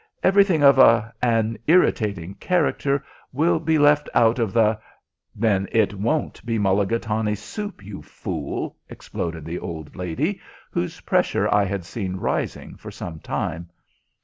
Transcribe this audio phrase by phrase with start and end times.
[0.23, 4.79] "Everything of a an irritating character will be left out of the"
[5.45, 10.41] "Then it won't be mulligatawny soup, you fool!" exploded the old lady,
[10.71, 13.69] whose pressure I had seen rising for some time.